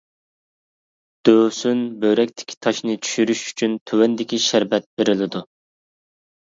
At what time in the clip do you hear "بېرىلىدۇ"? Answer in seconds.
4.97-5.49